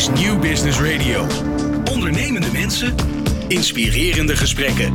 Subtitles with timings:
[0.00, 1.26] is New Business Radio.
[1.92, 2.94] Ondernemende mensen,
[3.48, 4.94] inspirerende gesprekken.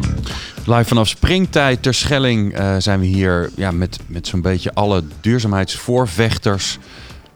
[0.65, 5.03] Live vanaf springtijd ter Schelling eh, zijn we hier ja, met, met zo'n beetje alle
[5.21, 6.77] duurzaamheidsvoorvechters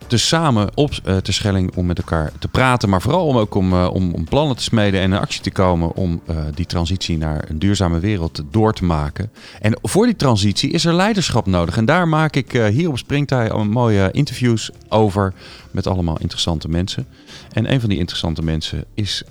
[0.10, 2.90] tezamen op uh, ter Schelling om met elkaar te praten.
[2.90, 5.52] Maar vooral om ook om, uh, om, om, plannen te smeden en in actie te
[5.52, 6.22] komen om
[6.54, 9.32] die transitie naar een duurzame wereld door te maken.
[9.62, 11.78] En voor die transitie is er leiderschap nodig.
[11.78, 15.34] En daar maak ik hier op Springtij mooie interviews over
[15.72, 17.08] met allemaal interessante mensen.
[17.52, 19.24] En een van die interessante mensen is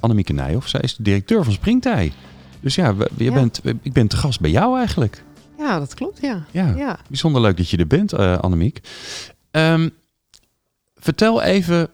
[0.00, 0.68] Annemieke Nijhoff.
[0.68, 2.12] Zij is de directeur van Springtij.
[2.60, 5.22] Dus ja, je Bent, ik ben te gast bij jou eigenlijk.
[5.58, 6.44] Ja, dat klopt, ja.
[6.50, 6.98] Ja, ja.
[7.08, 8.80] bijzonder leuk dat je er bent, Annemiek.
[9.50, 9.90] Um,
[11.04, 11.90] vertel even,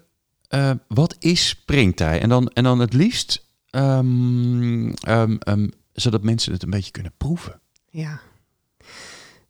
[0.55, 2.21] uh, wat is springtij?
[2.21, 7.61] En dan, en dan het liefst, um, um, zodat mensen het een beetje kunnen proeven.
[7.89, 8.21] Ja.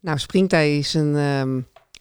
[0.00, 1.14] Nou, springtij is een,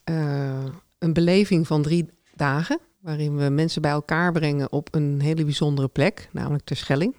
[0.04, 0.64] uh,
[0.98, 2.78] een beleving van drie dagen...
[3.00, 7.14] waarin we mensen bij elkaar brengen op een hele bijzondere plek, namelijk ter Schelling.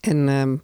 [0.00, 0.60] En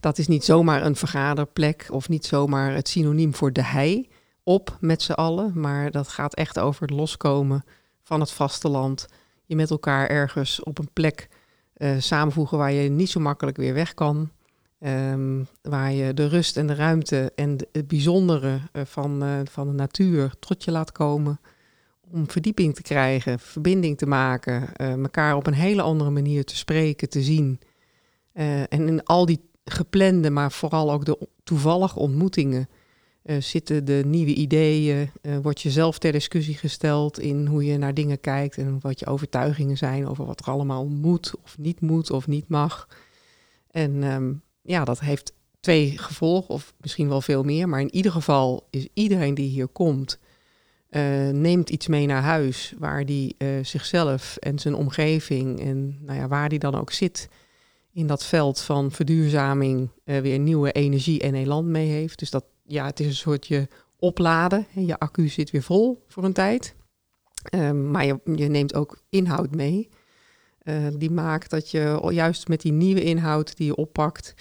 [0.00, 4.08] dat is niet zomaar een vergaderplek of niet zomaar het synoniem voor de hei
[4.42, 7.64] op met z'n allen, maar dat gaat echt over het loskomen
[8.04, 9.06] van het vasteland.
[9.44, 11.28] Je met elkaar ergens op een plek
[11.76, 14.30] uh, samenvoegen waar je niet zo makkelijk weer weg kan.
[14.80, 19.66] Um, waar je de rust en de ruimte en het bijzondere uh, van, uh, van
[19.66, 21.40] de natuur tot je laat komen.
[22.10, 27.08] Om verdieping te krijgen, verbinding te maken, elkaar op een hele andere manier te spreken,
[27.08, 27.60] te zien.
[28.32, 32.68] en in al die geplande, maar vooral ook de toevallige ontmoetingen
[33.24, 37.78] uh, zitten de nieuwe ideeën, uh, wordt je zelf ter discussie gesteld in hoe je
[37.78, 41.80] naar dingen kijkt en wat je overtuigingen zijn over wat er allemaal moet of niet
[41.80, 42.88] moet of niet mag.
[43.70, 48.12] En um, ja, dat heeft twee gevolgen, of misschien wel veel meer, maar in ieder
[48.12, 50.18] geval is iedereen die hier komt,
[50.90, 56.28] uh, neemt iets mee naar huis waar die zichzelf en zijn omgeving en nou ja,
[56.28, 57.28] waar die dan ook zit,
[57.92, 62.18] in dat veld van verduurzaming uh, weer nieuwe energie en elan mee heeft.
[62.18, 64.66] Dus dat, ja, het is een soort je opladen.
[64.74, 66.74] Je accu zit weer vol voor een tijd.
[67.54, 69.88] Um, maar je, je, neemt ook inhoud mee.
[70.62, 74.34] Uh, die maakt dat je juist met die nieuwe inhoud die je oppakt,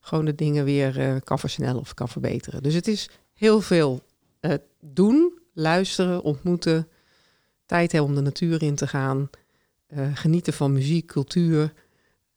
[0.00, 2.62] gewoon de dingen weer uh, kan versnellen of kan verbeteren.
[2.62, 4.00] Dus het is heel veel
[4.80, 6.88] doen, luisteren, ontmoeten,
[7.66, 9.30] tijd hebben om de natuur in te gaan,
[10.14, 11.72] genieten van muziek, cultuur.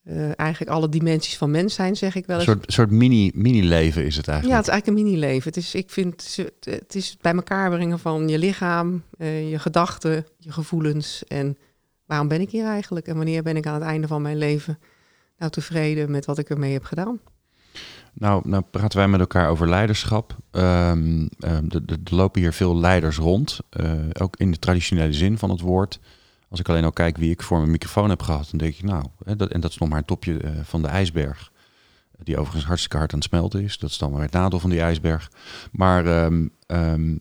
[0.05, 2.47] Uh, eigenlijk alle dimensies van mens zijn, zeg ik wel eens.
[2.47, 4.57] Een soort, soort mini, mini-leven is het eigenlijk.
[4.57, 5.47] Ja, het is eigenlijk een mini-leven.
[5.47, 10.25] Het is, ik vind, het is bij elkaar brengen van je lichaam, uh, je gedachten,
[10.37, 11.23] je gevoelens.
[11.27, 11.57] En
[12.05, 13.07] waarom ben ik hier eigenlijk?
[13.07, 14.79] En wanneer ben ik aan het einde van mijn leven
[15.37, 17.19] nou tevreden met wat ik ermee heb gedaan?
[18.13, 20.37] Nou, nou praten wij met elkaar over leiderschap.
[20.51, 25.49] Um, um, er lopen hier veel leiders rond, uh, ook in de traditionele zin van
[25.49, 25.99] het woord.
[26.53, 28.83] Als ik alleen al kijk wie ik voor mijn microfoon heb gehad, dan denk ik
[28.83, 29.05] nou,
[29.37, 31.51] dat, en dat is nog maar een topje uh, van de ijsberg.
[32.23, 33.77] Die overigens hartstikke hard aan het smelten is.
[33.77, 35.31] Dat is dan maar het nadeel van die ijsberg.
[35.71, 37.19] Maar um, um,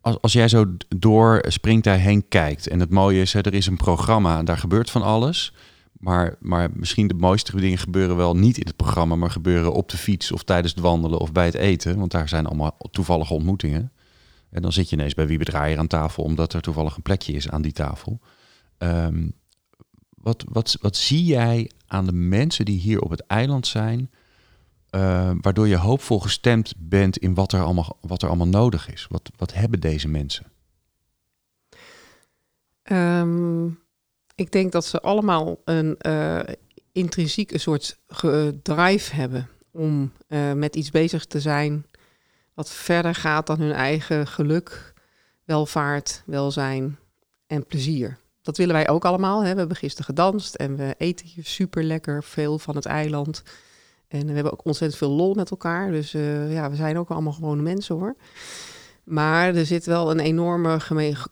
[0.00, 2.68] als, als jij zo door springtij heen kijkt.
[2.68, 5.54] En het mooie is, er is een programma en daar gebeurt van alles.
[5.92, 9.88] Maar, maar misschien de mooiste dingen gebeuren wel niet in het programma, maar gebeuren op
[9.88, 11.98] de fiets of tijdens het wandelen of bij het eten.
[11.98, 13.92] Want daar zijn allemaal toevallige ontmoetingen.
[14.50, 17.32] En dan zit je ineens bij wie bedraaier aan tafel, omdat er toevallig een plekje
[17.32, 18.20] is aan die tafel.
[18.82, 19.32] Um,
[20.14, 24.10] wat, wat, wat zie jij aan de mensen die hier op het eiland zijn,
[24.90, 29.06] uh, waardoor je hoopvol gestemd bent in wat er allemaal, wat er allemaal nodig is?
[29.10, 30.46] Wat, wat hebben deze mensen?
[32.82, 33.80] Um,
[34.34, 36.40] ik denk dat ze allemaal een uh,
[36.92, 37.98] intrinsiek een soort
[38.62, 41.86] drive hebben om uh, met iets bezig te zijn
[42.54, 44.94] wat verder gaat dan hun eigen geluk,
[45.44, 46.98] welvaart, welzijn
[47.46, 48.18] en plezier
[48.50, 49.44] dat willen wij ook allemaal.
[49.44, 49.52] Hè.
[49.52, 53.42] We hebben gisteren gedanst en we eten hier super lekker veel van het eiland.
[54.08, 55.90] En we hebben ook ontzettend veel lol met elkaar.
[55.90, 58.16] Dus uh, ja, we zijn ook allemaal gewone mensen hoor.
[59.04, 60.78] Maar er zit wel een enorme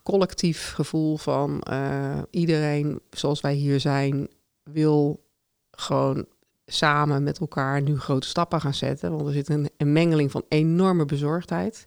[0.02, 4.28] collectief gevoel van uh, iedereen, zoals wij hier zijn,
[4.62, 5.24] wil
[5.70, 6.26] gewoon
[6.66, 9.10] samen met elkaar nu grote stappen gaan zetten.
[9.10, 11.86] Want er zit een, een mengeling van enorme bezorgdheid.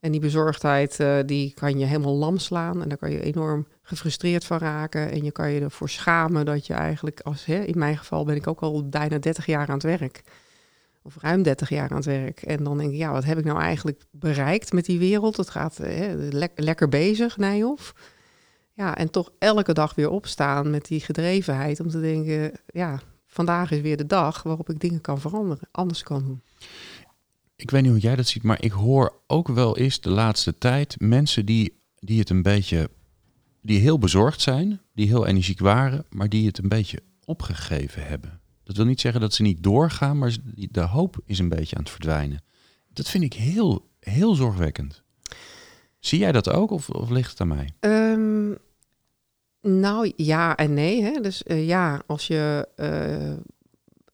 [0.00, 2.82] En die bezorgdheid, uh, die kan je helemaal lam slaan.
[2.82, 5.10] En daar kan je enorm gefrustreerd van raken.
[5.10, 8.36] En je kan je ervoor schamen dat je eigenlijk, als, hè, in mijn geval ben
[8.36, 10.22] ik ook al bijna 30 jaar aan het werk.
[11.02, 12.42] Of ruim 30 jaar aan het werk.
[12.42, 15.36] En dan denk ik, ja, wat heb ik nou eigenlijk bereikt met die wereld?
[15.36, 17.94] Het gaat hè, lekker bezig, Nijhoff.
[18.72, 23.70] Ja, en toch elke dag weer opstaan met die gedrevenheid om te denken, ja, vandaag
[23.70, 26.42] is weer de dag waarop ik dingen kan veranderen, anders kan doen.
[27.60, 30.58] Ik weet niet hoe jij dat ziet, maar ik hoor ook wel eens de laatste
[30.58, 32.90] tijd mensen die, die het een beetje
[33.62, 38.40] die heel bezorgd zijn, die heel energiek waren, maar die het een beetje opgegeven hebben.
[38.62, 41.82] Dat wil niet zeggen dat ze niet doorgaan, maar de hoop is een beetje aan
[41.82, 42.42] het verdwijnen.
[42.92, 45.02] Dat vind ik heel, heel zorgwekkend.
[45.98, 47.72] Zie jij dat ook of, of ligt het aan mij?
[47.80, 48.54] Ehm,
[49.60, 51.02] nou ja en nee.
[51.02, 51.20] Hè?
[51.20, 53.36] Dus eh, ja, als je eh,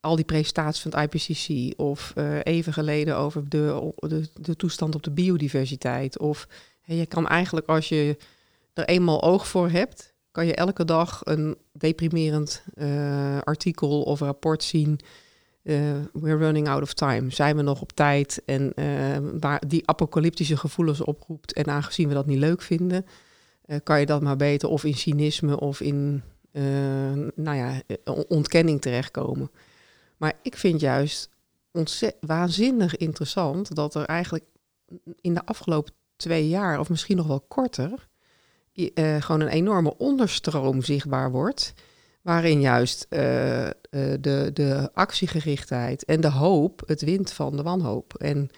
[0.07, 4.95] al die presentaties van het IPCC of uh, even geleden over de, de, de, toestand
[4.95, 6.19] op de biodiversiteit.
[6.19, 6.49] Of
[6.85, 8.17] je kan eigenlijk als je
[8.73, 12.65] er eenmaal oog voor hebt, kan je elke dag een deprimerend
[13.45, 15.01] artikel of rapport zien.
[16.13, 17.31] we're running out of time.
[17.31, 18.43] Zijn we nog op tijd?
[18.45, 18.73] En
[19.41, 21.53] waar die apocalyptische gevoelens oproept.
[21.53, 23.07] En aangezien we dat niet leuk vinden,
[23.83, 26.23] kan je dat maar beter of in cynisme of in
[27.35, 27.81] nou ja,
[28.29, 29.51] ontkenning terechtkomen.
[30.17, 31.31] Maar ik vind juist
[32.21, 34.45] waanzinnig interessant dat er eigenlijk
[35.21, 38.09] in de afgelopen twee jaar, of misschien nog wel korter,
[38.75, 41.75] uh, gewoon een enorme onderstroom zichtbaar wordt.
[42.23, 48.15] Waarin juist de, de actiegerichtheid en de hoop het wint van de wanhoop.
[48.15, 48.51] En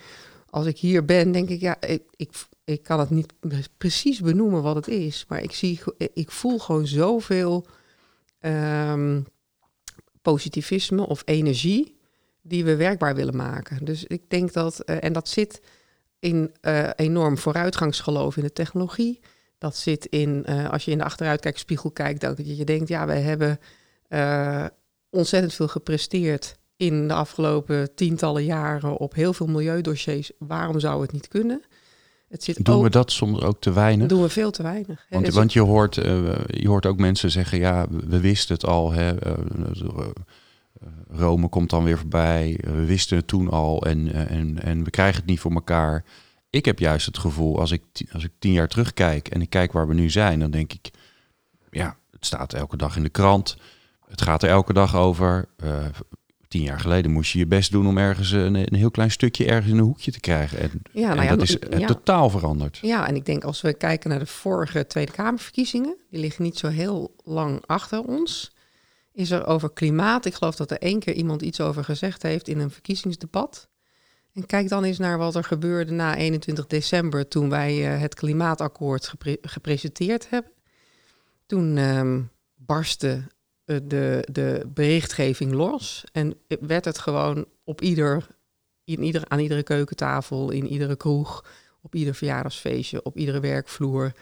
[0.50, 2.30] als ik hier ben, denk ik, ja, ik, ik,
[2.64, 3.32] ik kan het niet
[3.76, 5.80] precies benoemen wat het is, maar ik, zie,
[6.14, 7.66] ik voel gewoon zoveel
[8.40, 9.26] um,
[10.32, 11.96] positivisme of energie
[12.42, 13.84] die we werkbaar willen maken.
[13.84, 15.60] Dus ik denk dat, uh, en dat zit
[16.18, 19.20] in uh, enorm vooruitgangsgeloof in de technologie.
[19.58, 23.20] Dat zit in, uh, als je in de achteruitkijkspiegel kijkt, dat je denkt, ja, wij
[23.20, 23.58] hebben
[25.10, 30.30] ontzettend veel gepresteerd in de afgelopen tientallen jaren op heel veel milieudossiers.
[30.38, 31.62] Waarom zou het niet kunnen?
[32.28, 34.08] Het zit doen we dat soms ook te weinig?
[34.08, 35.06] Doen we veel te weinig.
[35.10, 36.04] Want, want je, hoort, uh,
[36.46, 38.92] je hoort ook mensen zeggen, ja, we wisten het al.
[38.92, 40.06] Hè, uh,
[41.10, 42.58] Rome komt dan weer voorbij.
[42.62, 46.04] we wisten het toen al en, en, en we krijgen het niet voor elkaar.
[46.50, 47.82] Ik heb juist het gevoel, als ik,
[48.12, 50.90] als ik tien jaar terugkijk en ik kijk waar we nu zijn, dan denk ik,
[51.70, 53.56] ja, het staat elke dag in de krant.
[54.08, 55.48] Het gaat er elke dag over
[56.48, 59.46] tien jaar geleden moest je je best doen om ergens een, een heel klein stukje
[59.46, 60.58] ergens in een hoekje te krijgen.
[60.58, 61.86] En, ja, nou ja, dat is ja.
[61.86, 62.78] totaal veranderd.
[62.82, 66.58] Ja, en ik denk als we kijken naar de vorige Tweede Kamerverkiezingen, die liggen niet
[66.58, 68.56] zo heel lang achter ons.
[69.12, 72.48] Is er over klimaat, ik geloof dat er één keer iemand iets over gezegd heeft
[72.48, 73.68] in een verkiezingsdebat.
[74.32, 78.14] En kijk dan eens naar wat er gebeurde na 21 december toen wij uh, het
[78.14, 80.52] klimaatakkoord gepre gepresenteerd hebben.
[81.46, 83.37] Toen um, barstte eh,
[83.68, 86.04] de, de berichtgeving los.
[86.12, 88.26] En werd het gewoon op ieder,
[88.84, 91.44] in ieder, aan iedere keukentafel, in iedere kroeg,
[91.80, 94.12] op ieder verjaardagsfeestje, op iedere werkvloer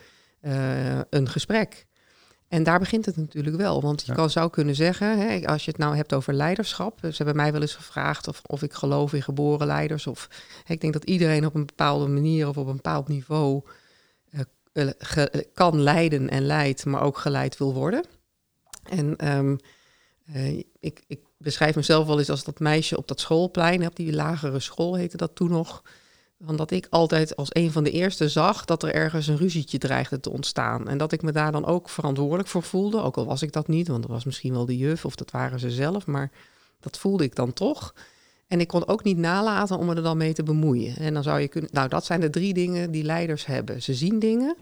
[0.43, 1.87] uh, een gesprek.
[2.49, 3.83] En daar begint het natuurlijk wel.
[3.83, 6.99] Want je kan, zou kunnen zeggen, hè, als je het nou hebt over leiderschap.
[7.01, 10.07] Ze hebben mij wel eens gevraagd of, of ik geloof in geboren leiders.
[10.07, 10.29] Of
[10.65, 13.63] hè, ik denk dat iedereen op een bepaalde manier of op een bepaald niveau
[14.73, 14.91] uh,
[15.55, 18.05] kan leiden en leidt, maar ook geleid wil worden.
[18.89, 19.59] En um,
[20.35, 24.13] uh, ik, ik, beschrijf mezelf wel eens als dat meisje op dat schoolplein, op die
[24.13, 25.83] lagere school heette dat toen nog.
[26.37, 29.79] Want dat ik altijd als een van de eerste zag dat er ergens een ruzietje
[29.79, 30.89] dreigde te ontstaan.
[30.89, 33.03] En dat ik me daar dan ook verantwoordelijk voor voelde.
[33.03, 35.31] Ook al was ik dat niet, want dat was misschien wel de juf of dat
[35.31, 36.07] waren ze zelf.
[36.07, 36.31] Maar
[36.81, 37.95] dat voelde ik dan toch.
[38.47, 40.97] En ik kon ook niet nalaten om me er dan mee te bemoeien.
[40.97, 41.71] En dan zou je kunnen.
[41.73, 43.83] Nou, dat zijn de drie dingen die leiders hebben.
[43.83, 44.57] Ze zien dingen.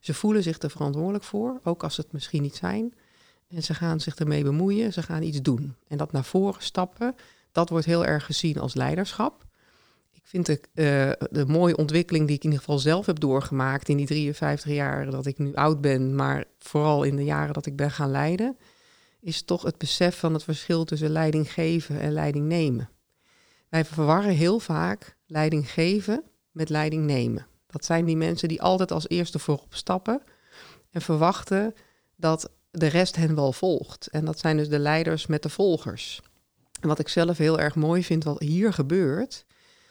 [0.00, 2.94] Ze voelen zich er verantwoordelijk voor, ook als ze het misschien niet zijn.
[3.48, 5.74] En ze gaan zich ermee bemoeien, ze gaan iets doen.
[5.88, 7.14] En dat naar voren stappen,
[7.52, 9.44] dat wordt heel erg gezien als leiderschap.
[10.12, 13.88] Ik vind de, uh, de mooie ontwikkeling die ik in ieder geval zelf heb doorgemaakt
[13.88, 17.66] in die 53 jaar dat ik nu oud ben, maar vooral in de jaren dat
[17.66, 18.56] ik ben gaan leiden,
[19.20, 22.90] is toch het besef van het verschil tussen leiding geven en leiding nemen.
[23.68, 27.46] Wij verwarren heel vaak leiding geven met leiding nemen.
[27.66, 30.22] Dat zijn die mensen die altijd als eerste voorop stappen
[30.90, 31.74] en verwachten
[32.16, 34.06] dat de rest hen wel volgt.
[34.06, 36.20] En dat zijn dus de leiders met de volgers.
[36.80, 39.44] En wat ik zelf heel erg mooi vind wat hier gebeurt,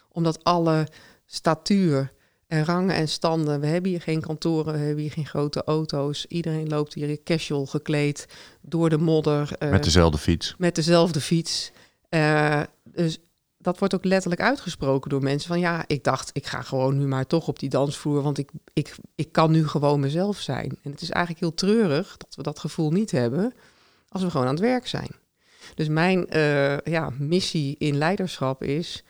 [0.08, 0.88] omdat alle
[1.26, 2.12] statuur
[2.46, 6.26] en rangen en standen, we hebben hier geen kantoren, we hebben hier geen grote auto's,
[6.26, 8.26] iedereen loopt hier casual gekleed
[8.60, 9.50] door de modder.
[9.58, 10.54] Uh, met dezelfde fiets.
[10.58, 11.72] Met dezelfde fiets.
[12.10, 13.18] Uh, dus
[13.66, 17.06] dat wordt ook letterlijk uitgesproken door mensen van ja, ik dacht, ik ga gewoon nu
[17.06, 20.78] maar toch op die dansvloer, want ik, ik, ik kan nu gewoon mezelf zijn.
[20.82, 23.54] En het is eigenlijk heel treurig dat we dat gevoel niet hebben
[24.08, 25.10] als we gewoon aan het werk zijn.
[25.74, 29.04] Dus mijn uh, ja, missie in leiderschap is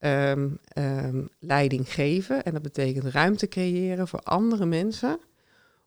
[0.00, 2.42] um, um, leiding geven.
[2.42, 5.20] En dat betekent ruimte creëren voor andere mensen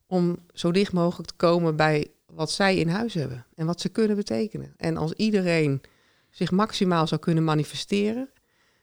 [0.07, 3.89] om zo dicht mogelijk te komen bij wat zij in huis hebben en wat ze
[3.89, 4.73] kunnen betekenen.
[4.77, 5.81] En als iedereen
[6.35, 8.29] zich maximaal zou kunnen manifesteren,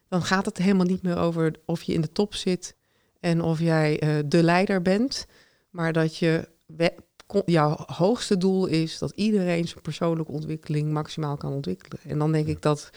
[0.08, 2.76] dan gaat het helemaal niet meer over of je in de top zit
[3.20, 5.26] en of jij uh, de leider bent,
[5.70, 6.48] maar dat je
[7.44, 12.00] jouw hoogste doel is dat iedereen zijn persoonlijke ontwikkeling maximaal kan ontwikkelen.
[12.04, 12.90] En dan denk ik dat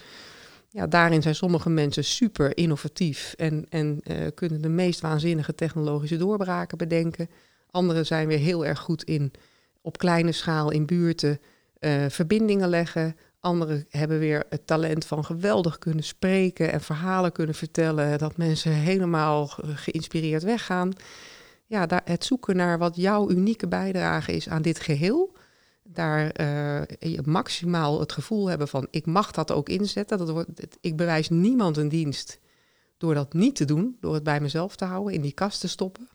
[0.69, 6.17] ja, daarin zijn sommige mensen super innovatief en, en uh, kunnen de meest waanzinnige technologische
[6.17, 7.29] doorbraken bedenken.
[7.71, 9.31] Anderen zijn weer heel erg goed in
[9.81, 11.39] op kleine schaal in buurten
[11.79, 13.15] uh, verbindingen leggen.
[13.45, 18.71] Anderen hebben weer het talent van geweldig kunnen spreken en verhalen kunnen vertellen, dat mensen
[18.71, 20.93] helemaal geïnspireerd weggaan.
[21.65, 25.35] Ja, daar, het zoeken naar wat jouw unieke bijdrage is aan dit geheel
[25.87, 30.17] daar uh, maximaal het gevoel hebben van ik mag dat ook inzetten.
[30.17, 30.49] Dat wordt,
[30.81, 32.39] ik bewijs niemand een dienst
[32.97, 35.67] door dat niet te doen, door het bij mezelf te houden, in die kast te
[35.67, 36.09] stoppen.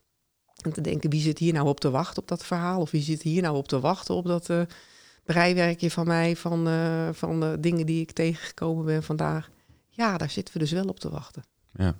[0.63, 2.81] En te denken, wie zit hier nou op te wachten op dat verhaal?
[2.81, 4.63] Of wie zit hier nou op te wachten op dat uh,
[5.25, 9.51] breiwerkje van mij, van, uh, van de dingen die ik tegengekomen ben vandaag?
[9.89, 11.43] Ja, daar zitten we dus wel op te wachten.
[11.73, 11.95] Ja.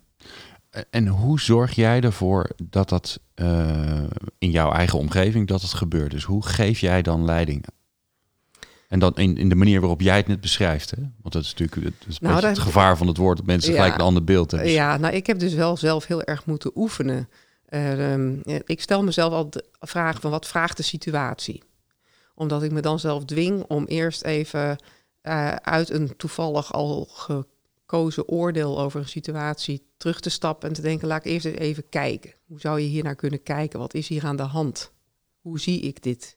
[0.91, 4.03] En hoe zorg jij ervoor dat dat uh,
[4.39, 6.11] in jouw eigen omgeving dat het gebeurt?
[6.11, 7.65] Dus hoe geef jij dan leiding?
[8.89, 10.91] En dan in, in de manier waarop jij het net beschrijft.
[10.91, 10.97] Hè?
[10.97, 13.95] Want dat is natuurlijk het, is nou, het gevaar van het woord dat mensen gelijk
[13.95, 14.71] een ander beeld hebben.
[14.71, 17.29] Ja, nou ik heb dus wel zelf heel erg moeten oefenen.
[17.69, 21.63] Uh, um, ik stel mezelf al de vraag van wat vraagt de situatie?
[22.41, 24.79] Omdat ik me dan zelf dwing om eerst even
[25.23, 27.47] uh, uit een toevallig al ge
[27.91, 31.89] gekozen oordeel over een situatie terug te stappen en te denken, laat ik eerst even
[31.89, 32.35] kijken.
[32.47, 33.79] Hoe zou je hier naar kunnen kijken?
[33.79, 34.93] Wat is hier aan de hand?
[35.41, 36.37] Hoe zie ik dit?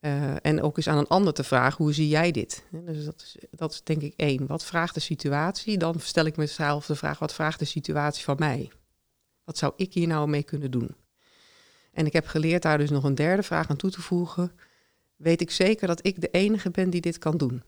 [0.00, 2.64] Uh, en ook eens aan een ander te vragen, hoe zie jij dit?
[2.70, 4.46] Dus dat is, dat is denk ik één.
[4.46, 5.78] Wat vraagt de situatie?
[5.78, 8.70] Dan stel ik mezelf de vraag, wat vraagt de situatie van mij?
[9.44, 10.96] Wat zou ik hier nou mee kunnen doen?
[11.92, 14.52] En ik heb geleerd daar dus nog een derde vraag aan toe te voegen.
[15.22, 17.62] Weet ik zeker dat ik de enige ben die dit kan doen?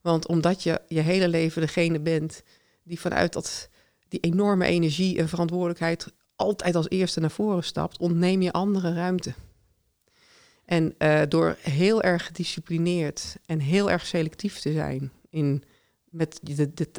[0.00, 2.42] Want omdat je je hele leven degene bent
[2.82, 3.68] die vanuit dat,
[4.08, 9.34] die enorme energie en verantwoordelijkheid altijd als eerste naar voren stapt, ontneem je andere ruimte.
[10.64, 15.62] En uh, door heel erg gedisciplineerd en heel erg selectief te zijn in
[16.10, 16.40] met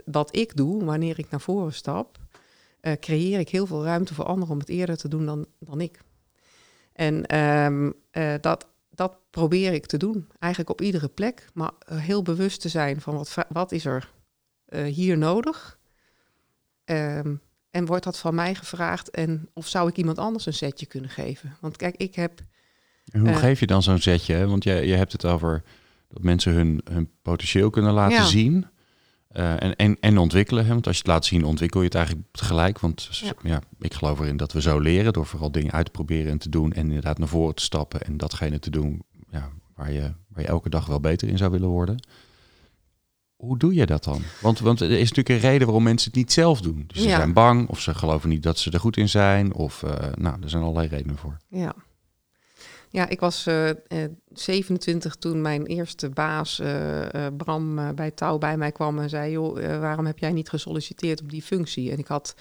[0.06, 2.18] wat ik doe wanneer ik naar voren stap,
[2.82, 5.82] uh, creëer ik heel veel ruimte voor anderen om het eerder te doen dan, dan
[5.82, 6.00] ik.
[6.94, 10.28] En um, uh, dat dat probeer ik te doen.
[10.40, 11.48] Eigenlijk op iedere plek.
[11.54, 14.12] Maar eh, heel bewust te zijn van wat, wat is er
[14.70, 15.80] uh, hier nodig.
[16.86, 19.10] Um, en wordt dat van mij gevraagd?
[19.10, 21.58] En of zou ik iemand anders een setje kunnen geven?
[21.62, 22.40] Want kijk, ik heb.
[23.12, 24.34] En hoe uh, geef je dan zo'n setje?
[24.34, 24.48] Hè?
[24.48, 25.64] Want je, je hebt het over
[26.08, 28.26] dat mensen hun, hun potentieel kunnen laten ja.
[28.26, 28.66] zien.
[29.38, 30.66] Uh, en, en, en ontwikkelen.
[30.66, 30.70] Hè?
[30.70, 32.80] Want als je het laat zien, ontwikkel je het eigenlijk tegelijk.
[32.80, 33.34] Want ja.
[33.44, 33.62] ja.
[33.80, 36.50] ik geloof erin dat we zo leren door vooral dingen uit te proberen en te
[36.50, 36.74] doen.
[36.74, 40.48] En inderdaad naar voren te stappen en datgene te doen ja, waar, je, waar je
[40.48, 42.08] elke dag wel beter in zou willen worden.
[43.36, 44.22] Hoe doe je dat dan?
[44.42, 46.84] Want, want er is natuurlijk een reden waarom mensen het niet zelf doen.
[46.88, 47.16] Dus ze ja.
[47.16, 49.54] zijn bang of ze geloven niet dat ze er goed in zijn.
[49.54, 51.38] Of uh, nou, er zijn allerlei redenen voor.
[51.48, 51.76] Ja,
[52.90, 53.76] ja, ik was uh, uh,
[54.34, 59.80] 27 toen mijn eerste baas, uh, Bram, bij Touw bij mij kwam en zei: Joh,
[59.80, 61.92] waarom heb jij niet gesolliciteerd op die functie?
[61.92, 62.36] En ik had,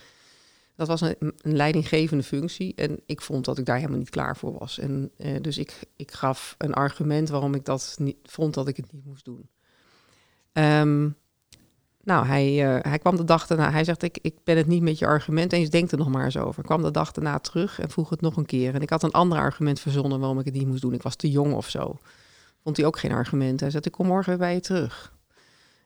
[0.75, 4.37] dat was een, een, leidinggevende functie en ik vond dat ik daar helemaal niet klaar
[4.37, 4.79] voor was.
[4.79, 5.11] En
[5.41, 9.05] dus ik, ik gaf een argument waarom ik dat niet, vond dat ik het niet
[9.05, 9.49] moest doen.
[10.53, 11.17] Um,
[12.07, 13.71] nou, hij, uh, hij kwam de dag daarna.
[13.71, 16.25] Hij zegt: ik, ik ben het niet met je argument eens, denk er nog maar
[16.25, 16.59] eens over.
[16.59, 18.75] Ik kwam de dag daarna terug en vroeg het nog een keer.
[18.75, 20.93] En ik had een ander argument verzonnen waarom ik het niet moest doen.
[20.93, 21.99] Ik was te jong of zo.
[22.63, 23.61] Vond hij ook geen argument.
[23.61, 25.15] Hij zei: Ik kom morgen weer bij je terug.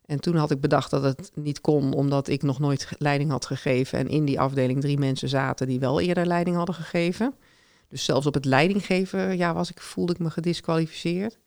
[0.06, 3.46] En toen had ik bedacht dat het niet kon, omdat ik nog nooit leiding had
[3.46, 3.98] gegeven.
[3.98, 7.34] En in die afdeling drie mensen zaten die wel eerder leiding hadden gegeven.
[7.88, 11.38] Dus zelfs op het leidinggeven ja, was ik, voelde ik me gedisqualificeerd.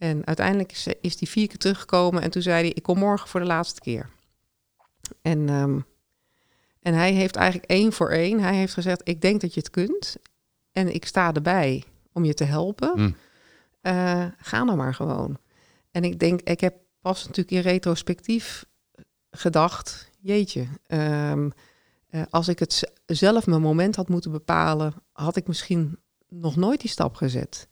[0.00, 3.28] En uiteindelijk is, is die vier keer teruggekomen en toen zei hij, ik kom morgen
[3.28, 4.10] voor de laatste keer.
[5.22, 5.86] En, um,
[6.80, 9.70] en hij heeft eigenlijk één voor één, hij heeft gezegd, ik denk dat je het
[9.70, 10.16] kunt
[10.72, 12.92] en ik sta erbij om je te helpen.
[12.96, 13.16] Mm.
[13.82, 15.38] Uh, ga nou maar gewoon.
[15.90, 18.64] En ik denk, ik heb pas natuurlijk in retrospectief
[19.30, 21.52] gedacht, jeetje, um,
[22.10, 26.80] uh, als ik het zelf mijn moment had moeten bepalen, had ik misschien nog nooit
[26.80, 27.68] die stap gezet.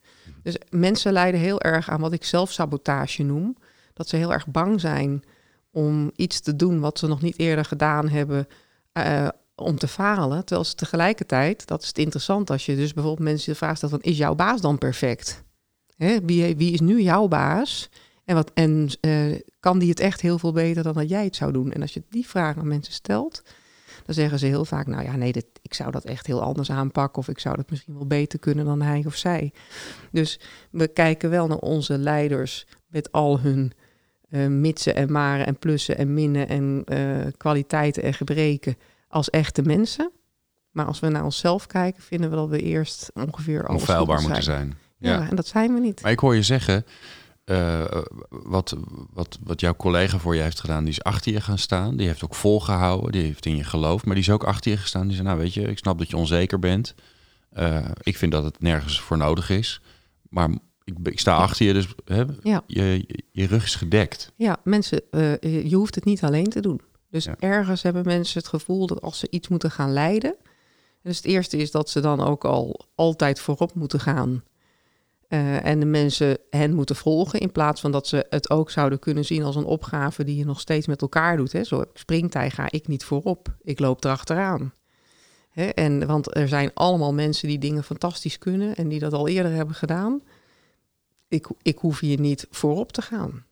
[0.48, 3.56] Dus mensen lijden heel erg aan wat ik zelfsabotage noem.
[3.92, 5.22] Dat ze heel erg bang zijn
[5.70, 8.48] om iets te doen wat ze nog niet eerder gedaan hebben.
[8.92, 10.44] Uh, om te falen.
[10.44, 13.92] Terwijl ze tegelijkertijd, dat is het interessant als je dus bijvoorbeeld mensen de vraag stelt:
[13.92, 15.44] van, is jouw baas dan perfect?
[15.96, 17.88] Hè, wie, wie is nu jouw baas?
[18.24, 21.36] En, wat, en uh, kan die het echt heel veel beter dan dat jij het
[21.36, 21.72] zou doen?
[21.72, 23.42] En als je die vraag aan mensen stelt,
[24.08, 26.70] dan zeggen ze heel vaak, nou ja, nee, dit, ik zou dat echt heel anders
[26.70, 29.52] aanpakken of ik zou dat misschien wel beter kunnen dan hij of zij.
[30.10, 33.72] Dus we kijken wel naar onze leiders met al hun
[34.30, 38.76] uh, mitsen en maren en plussen en minnen en uh, kwaliteiten en gebreken
[39.08, 40.10] als echte mensen.
[40.70, 44.42] Maar als we naar onszelf kijken, vinden we dat we eerst ongeveer alles onfeilbaar moeten
[44.42, 44.78] zijn.
[44.98, 45.18] Ja.
[45.18, 45.28] Ja.
[45.28, 46.02] en dat zijn we niet.
[46.02, 46.84] Maar ik hoor je zeggen,
[47.48, 48.76] eh, wat,
[49.12, 51.96] wat, wat jouw collega voor je heeft gedaan, die is achter je gaan staan.
[51.96, 54.76] Die heeft ook volgehouden, die heeft in je geloofd, maar die is ook achter je
[54.76, 55.06] gestaan.
[55.06, 56.94] Die zei, nou weet je, ik snap dat je onzeker bent.
[57.50, 59.80] Eh, ik vind dat het nergens voor nodig is.
[60.28, 60.50] Maar
[60.84, 62.62] ik, ik sta achter je, dus hè, Ja.
[62.66, 64.32] je, je rug is gedekt.
[64.36, 66.80] Ja, mensen, eh, je hoeft het niet alleen te doen.
[67.10, 67.34] Dus Ja.
[67.38, 70.34] ergens hebben mensen het gevoel dat als ze iets moeten gaan leiden.
[71.02, 74.42] Dus het eerste is dat ze dan ook al altijd voorop moeten gaan.
[75.28, 77.40] Eh, en de mensen hen moeten volgen.
[77.40, 80.44] In plaats van dat ze het ook zouden kunnen zien als een opgave die je
[80.44, 81.52] nog steeds met elkaar doet.
[81.52, 81.64] Hè.
[81.64, 83.54] Zo springtij ga ik niet voorop.
[83.62, 84.72] Ik loop erachteraan.
[85.50, 89.28] Hè, en, want er zijn allemaal mensen die dingen fantastisch kunnen en die dat al
[89.28, 90.22] eerder hebben gedaan.
[91.28, 93.46] Ik, ik hoef hier niet voorop te gaan.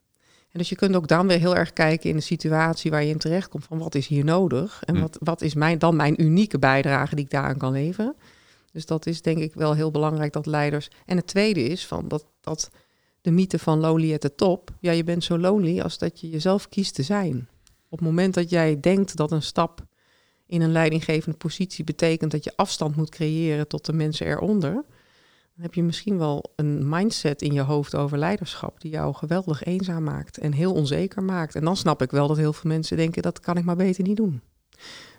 [0.51, 3.11] En dus je kunt ook dan weer heel erg kijken in de situatie waar je
[3.11, 5.01] in terecht komt van wat is hier nodig en Hm.
[5.01, 8.15] wat, wat is mijn, dan mijn unieke bijdrage die ik daaraan kan leveren.
[8.71, 10.89] Dus dat is denk ik wel heel belangrijk dat leiders.
[11.05, 12.69] En het tweede is van dat, dat
[13.21, 14.71] de mythe van lonely at the top.
[14.79, 17.47] Ja, je bent zo lonely als dat je jezelf kiest te zijn.
[17.89, 19.85] Op het moment dat jij denkt dat een stap
[20.45, 25.65] in een leidinggevende positie betekent dat je afstand moet creëren tot de mensen eronder, dan
[25.65, 30.03] heb je misschien wel een mindset in je hoofd over leiderschap die jou geweldig eenzaam
[30.03, 31.55] maakt en heel onzeker maakt.
[31.55, 34.03] En dan snap ik wel dat heel veel mensen denken dat kan ik maar beter
[34.03, 34.41] niet doen.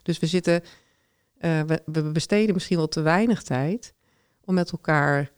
[0.02, 0.62] Dus we zitten,
[1.38, 3.95] eh, we, besteden misschien wel te weinig tijd
[4.45, 5.30] om met elkaar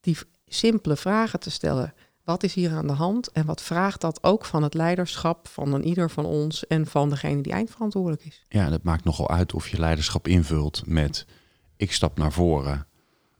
[0.00, 0.16] die
[0.46, 1.94] simpele vragen te stellen.
[2.24, 5.72] Wat is hier aan de hand en wat vraagt dat ook van het leiderschap van
[5.72, 8.44] een ieder van ons en van degene die eindverantwoordelijk is?
[8.48, 11.26] Ja, dat maakt nogal uit of je leiderschap invult met
[11.76, 12.86] ik stap naar voren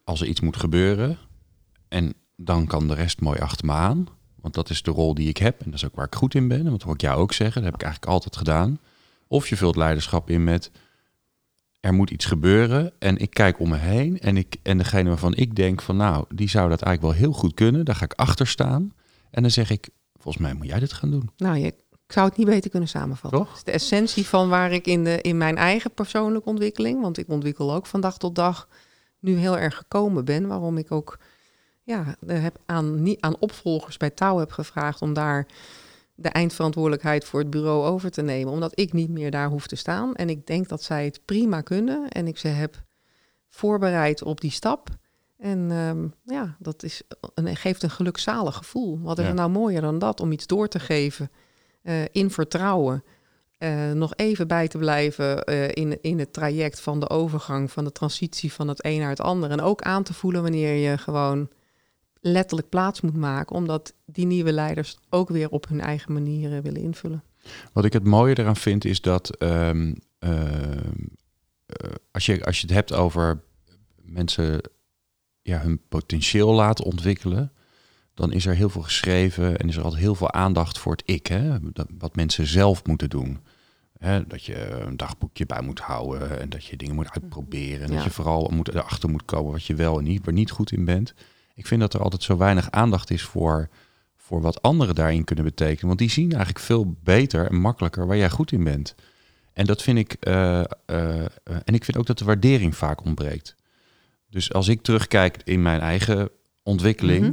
[0.05, 1.19] als er iets moet gebeuren.
[1.89, 4.07] En dan kan de rest mooi achter me aan.
[4.41, 5.59] Want dat is de rol die ik heb.
[5.59, 6.67] En dat is ook waar ik goed in ben.
[6.67, 7.63] En dat hoor ik jou ook zeggen.
[7.63, 8.79] Dat heb ik eigenlijk altijd gedaan.
[9.29, 10.71] Of je vult leiderschap in met
[11.81, 12.93] er moet iets gebeuren.
[12.99, 14.21] En ik kijk om me heen.
[14.21, 17.39] En, ik, en degene waarvan ik denk van nou, die zou dat eigenlijk wel heel
[17.39, 17.85] goed kunnen.
[17.85, 18.93] Daar ga ik achter staan.
[19.31, 21.31] En dan zeg ik, volgens mij moet jij dit gaan doen.
[21.37, 23.41] Nou, je, ik zou het niet beter kunnen samenvatten.
[23.41, 23.49] Toch?
[23.49, 27.19] Het is de essentie van waar ik in, de, in mijn eigen persoonlijke ontwikkeling, want
[27.19, 28.69] ik ontwikkel ook van dag tot dag,
[29.19, 30.47] nu heel erg gekomen ben.
[30.47, 31.19] Waarom ik ook
[31.83, 35.47] ja, er heb aan, niet, aan opvolgers bij Touw heb gevraagd om daar
[36.21, 38.53] de eindverantwoordelijkheid voor het bureau over te nemen.
[38.53, 40.15] Omdat ik niet meer daar hoef te staan.
[40.15, 42.09] En ik denk dat zij het prima kunnen.
[42.09, 42.83] En ik ze heb
[43.49, 44.89] voorbereid op die stap.
[45.39, 47.03] En ehm, ja, dat is
[47.35, 49.01] een, geeft een gelukzalig gevoel.
[49.03, 49.31] Wat is Ja.
[49.31, 51.31] er nou mooier dan dat om iets door te geven
[51.83, 53.05] eh, in vertrouwen?
[53.59, 57.85] eh, nog even bij te blijven eh, in, in het traject van de overgang, van
[57.85, 59.51] de transitie van het een naar het ander.
[59.51, 61.49] En ook aan te voelen wanneer je gewoon
[62.21, 66.83] letterlijk plaats moet maken, omdat die nieuwe leiders ook weer op hun eigen manieren willen
[66.83, 67.23] invullen.
[67.73, 70.79] Wat ik het mooie eraan vind is dat ehm, ehm,
[71.67, 73.43] eh, als, je, als je het hebt over
[74.03, 74.61] mensen
[75.43, 77.53] ja, hun potentieel laten ontwikkelen,
[78.15, 81.03] dan is er heel veel geschreven en is er altijd heel veel aandacht voor het
[81.05, 81.59] ik, hè?
[81.99, 83.39] Wat mensen zelf moeten doen.
[83.99, 87.81] Hè, dat je een dagboekje bij moet houden en dat je dingen moet uitproberen.
[87.81, 87.95] En Ja.
[87.95, 90.73] dat je vooral moet, erachter moet komen wat je wel en niet, waar niet goed
[90.73, 91.15] in bent.
[91.61, 93.69] Ik vind dat er altijd zo weinig aandacht is voor,
[94.17, 95.87] voor wat anderen daarin kunnen betekenen.
[95.87, 98.95] Want die zien eigenlijk veel beter en makkelijker waar jij goed in bent.
[99.53, 100.13] En dat vind ik.
[100.13, 103.55] eh, eh, en ik vind ook dat de waardering vaak ontbreekt.
[104.31, 106.31] Dus als ik terugkijk in mijn eigen
[106.63, 107.33] ontwikkeling, Mhm.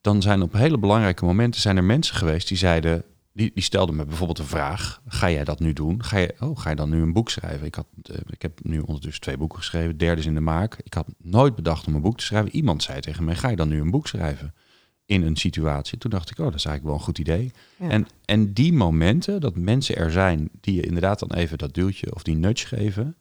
[0.00, 3.04] dan zijn op hele belangrijke momenten zijn er mensen geweest die zeiden.
[3.40, 5.00] Die, die stelden me bijvoorbeeld een vraag.
[5.06, 6.04] Ga jij dat nu doen?
[6.04, 7.66] Ga je, oh, ga je dan nu een boek schrijven?
[7.66, 9.88] Ik, had, eh, ik heb nu ondertussen twee boeken geschreven.
[9.88, 10.78] Het derde is in de maak.
[10.82, 12.54] Ik had nooit bedacht om een boek te schrijven.
[12.54, 14.54] Iemand zei tegen mij, ga je dan nu een boek schrijven?
[15.06, 15.98] In een situatie.
[15.98, 17.52] Toen dacht ik, oh, dat is eigenlijk wel een goed idee.
[17.76, 17.88] Ja.
[17.88, 22.14] En, en die momenten, dat mensen er zijn die je inderdaad dan even dat duwtje
[22.14, 23.16] of die nudge geven.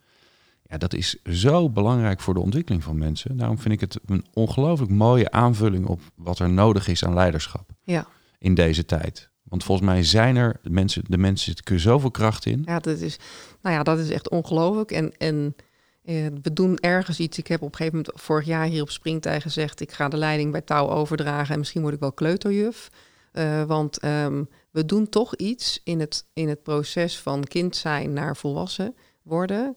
[0.64, 3.38] Ja, dat is zo belangrijk voor de ontwikkeling van mensen.
[3.38, 7.70] Daarom vind ik het een ongelooflijk mooie aanvulling op wat er nodig is aan leiderschap
[7.84, 8.08] ja.
[8.38, 9.29] in deze tijd.
[9.50, 12.62] Want volgens mij zijn er de mensen, de mensen zitten zoveel kracht in.
[12.66, 13.18] Ja, dat is,
[13.62, 14.92] nou ja, dat is echt ongelooflijk.
[14.92, 15.56] En, en
[16.04, 17.38] eh, we doen ergens iets.
[17.38, 19.80] Ik heb op een gegeven moment vorig jaar hier op Springtij gezegd...
[19.80, 22.90] ik ga de leiding bij touw overdragen en misschien word ik wel kleuterjuf.
[23.32, 28.14] Eh, want ehm, we doen toch iets in het, in het proces van kind zijn
[28.14, 29.76] naar volwassen worden...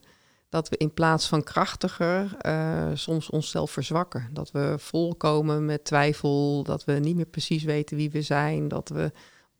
[0.49, 4.29] dat we in plaats van krachtiger eh, soms onszelf verzwakken.
[4.31, 8.67] Dat we volkomen met twijfel, dat we niet meer precies weten wie we zijn...
[8.67, 9.11] dat we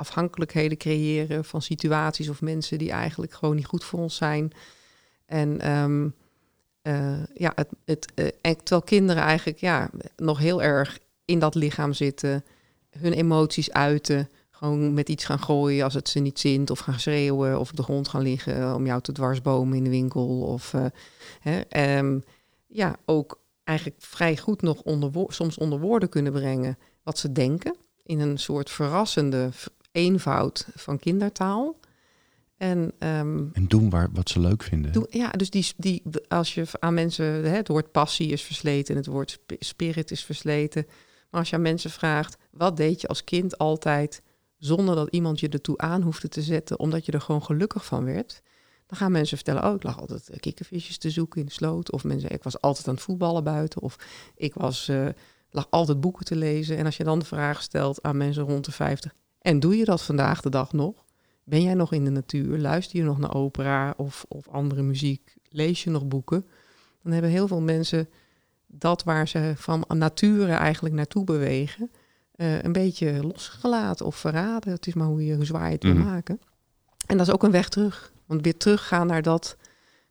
[0.04, 4.52] afhankelijkheden creëren van situaties of mensen die eigenlijk gewoon niet goed voor ons zijn.
[5.26, 6.10] En ehm,
[6.82, 11.56] eh, ja, het, het, eh, en terwijl kinderen eigenlijk ja, nog heel erg in dat
[11.56, 12.44] lichaam zitten,
[13.00, 17.00] hun emoties uiten, gewoon met iets gaan gooien als het ze niet zint, of gaan
[17.00, 20.42] schreeuwen, of op de grond gaan liggen om jou te dwarsbomen in de winkel.
[20.42, 20.86] Of eh,
[21.40, 22.20] hè, ehm,
[22.68, 24.82] ja, ook eigenlijk vrij goed nog
[25.28, 27.76] soms onder woorden kunnen brengen wat ze denken.
[28.04, 29.50] In een soort verrassende
[29.94, 31.76] eenvoud van kindertaal.
[32.58, 34.92] En, um, en doen waar, wat ze leuk vinden.
[34.92, 38.96] Doen, ja, dus die, die, als je aan mensen, hè, het woord passie is versleten,
[38.96, 40.86] het woord spirit is versleten.
[41.30, 44.22] Maar als je aan mensen vraagt, wat deed je als kind altijd
[44.58, 48.06] zonder dat iemand je ertoe aan hoefde te zetten, omdat je er gewoon gelukkig van
[48.06, 48.42] werd,
[48.88, 51.92] dan gaan mensen vertellen, oh, ik lag altijd eh, kikkervisjes te zoeken in de sloot.
[51.92, 53.82] Of mensen, ik was altijd aan het voetballen buiten.
[53.82, 53.96] Of
[54.36, 55.08] ik was, uh,
[55.50, 56.78] lag altijd boeken te lezen.
[56.78, 59.86] En als je dan de vraag stelt aan mensen rond de 50, en doe je
[59.86, 61.06] dat vandaag de dag nog?
[61.44, 62.58] Ben jij nog in de natuur?
[62.58, 65.36] Luister je nog naar opera of, of andere muziek?
[65.50, 66.46] Lees je nog boeken?
[67.02, 68.10] Dan hebben heel veel mensen
[68.68, 71.92] dat waar ze van nature eigenlijk naartoe bewegen,
[72.36, 74.72] uh, een beetje losgelaten of verraden.
[74.72, 76.04] Het is maar hoe, je, hoe zwaar je het wil mhm.
[76.04, 76.40] maken.
[77.06, 78.14] En dat is ook een weg terug.
[78.26, 79.58] Want weer teruggaan naar dat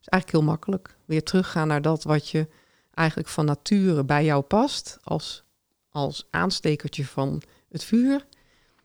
[0.00, 0.96] is eigenlijk heel makkelijk.
[1.04, 2.48] Weer teruggaan naar dat wat je
[2.94, 5.44] eigenlijk van nature bij jou past, als,
[5.90, 8.26] als aanstekertje van het vuur.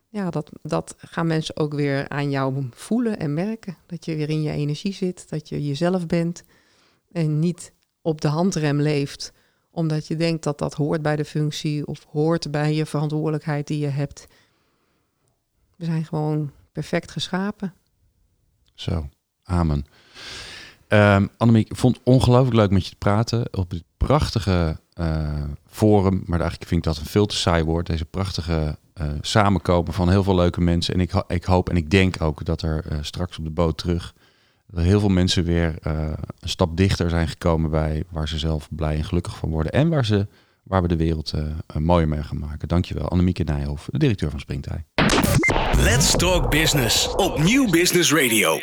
[0.10, 3.78] Ja, dat, dat gaan mensen ook weer aan jou voelen en merken.
[3.86, 6.44] Dat je weer in je energie zit, dat je jezelf bent
[7.12, 9.34] en niet op de handrem leeft
[9.78, 13.80] omdat je denkt dat dat hoort bij de functie of hoort bij je verantwoordelijkheid die
[13.80, 14.28] je hebt.
[15.76, 17.74] We zijn gewoon perfect geschapen.
[18.74, 19.10] Zo,
[19.44, 19.86] amen.
[20.88, 25.44] Um, Annemiek, ik vond het ongelooflijk leuk met je te praten op dit prachtige uh,
[25.66, 26.24] forum.
[26.26, 27.86] Maar eigenlijk vind ik dat een veel te saai woord.
[27.86, 28.78] Deze prachtige
[29.22, 30.94] samenkomen van heel veel leuke mensen.
[30.94, 33.78] En ik, ik hoop en ik denk ook dat er uh, straks op de boot
[33.78, 34.14] terug
[34.76, 38.96] heel veel mensen weer uh, een stap dichter zijn gekomen bij waar ze zelf blij
[38.96, 39.72] en gelukkig van worden.
[39.72, 40.28] En waar, ze,
[40.64, 41.34] waar we de wereld
[41.80, 42.68] mooier mee gaan maken.
[42.68, 44.86] Dankjewel, Annemieke Nijhoff, de directeur van Springtij.
[45.78, 48.60] Let's Talk Business op Nieuw Business Radio.